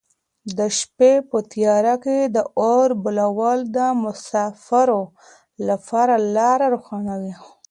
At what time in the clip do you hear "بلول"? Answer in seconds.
3.03-3.59